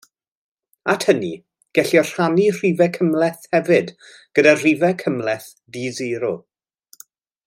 [0.93, 1.29] At hynny,
[1.79, 3.93] gellir rhannu rhifau cymhleth hefyd
[4.39, 6.33] gyda rhifau cymhleth di-sero.